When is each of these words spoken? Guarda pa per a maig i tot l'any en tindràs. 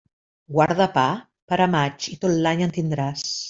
Guarda 0.55 0.87
pa 0.95 1.03
per 1.53 1.61
a 1.67 1.69
maig 1.77 2.11
i 2.17 2.21
tot 2.25 2.37
l'any 2.47 2.69
en 2.69 2.77
tindràs. 2.81 3.31